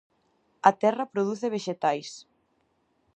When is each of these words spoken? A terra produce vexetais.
A 0.69 0.71
terra 0.81 1.11
produce 1.13 1.53
vexetais. 1.55 2.09